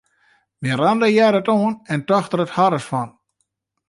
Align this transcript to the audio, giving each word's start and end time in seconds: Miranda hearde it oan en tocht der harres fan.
Miranda 0.67 1.07
hearde 1.15 1.39
it 1.43 1.51
oan 1.57 1.75
en 1.93 2.01
tocht 2.09 2.31
der 2.37 2.49
harres 2.57 2.85
fan. 2.89 3.09